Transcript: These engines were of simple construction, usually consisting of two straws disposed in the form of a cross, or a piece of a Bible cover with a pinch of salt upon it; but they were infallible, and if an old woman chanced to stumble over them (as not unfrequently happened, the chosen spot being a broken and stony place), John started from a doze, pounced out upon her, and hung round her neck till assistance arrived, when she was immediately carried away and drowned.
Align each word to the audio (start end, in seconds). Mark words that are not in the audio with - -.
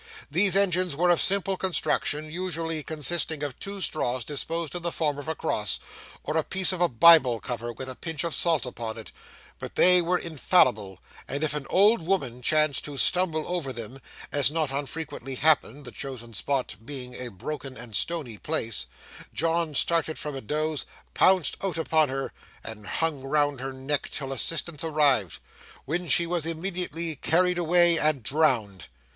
These 0.31 0.55
engines 0.55 0.95
were 0.95 1.11
of 1.11 1.21
simple 1.21 1.57
construction, 1.57 2.31
usually 2.31 2.81
consisting 2.81 3.43
of 3.43 3.59
two 3.59 3.81
straws 3.81 4.25
disposed 4.25 4.73
in 4.73 4.81
the 4.81 4.91
form 4.91 5.19
of 5.19 5.27
a 5.27 5.35
cross, 5.35 5.79
or 6.23 6.37
a 6.37 6.43
piece 6.43 6.71
of 6.71 6.81
a 6.81 6.89
Bible 6.89 7.39
cover 7.39 7.71
with 7.71 7.87
a 7.87 7.93
pinch 7.93 8.23
of 8.23 8.33
salt 8.33 8.65
upon 8.65 8.97
it; 8.97 9.11
but 9.59 9.75
they 9.75 10.01
were 10.01 10.17
infallible, 10.17 10.97
and 11.27 11.43
if 11.43 11.53
an 11.53 11.67
old 11.69 12.01
woman 12.01 12.41
chanced 12.41 12.83
to 12.85 12.97
stumble 12.97 13.47
over 13.47 13.71
them 13.71 14.01
(as 14.31 14.49
not 14.49 14.71
unfrequently 14.71 15.35
happened, 15.35 15.85
the 15.85 15.91
chosen 15.91 16.33
spot 16.33 16.77
being 16.83 17.13
a 17.13 17.27
broken 17.27 17.77
and 17.77 17.95
stony 17.95 18.39
place), 18.39 18.87
John 19.35 19.75
started 19.75 20.17
from 20.17 20.33
a 20.35 20.41
doze, 20.41 20.87
pounced 21.13 21.57
out 21.63 21.77
upon 21.77 22.09
her, 22.09 22.33
and 22.63 22.87
hung 22.87 23.21
round 23.21 23.59
her 23.59 23.71
neck 23.71 24.09
till 24.09 24.31
assistance 24.33 24.83
arrived, 24.83 25.37
when 25.85 26.07
she 26.07 26.25
was 26.25 26.47
immediately 26.47 27.15
carried 27.17 27.59
away 27.59 27.99
and 27.99 28.23
drowned. 28.23 28.87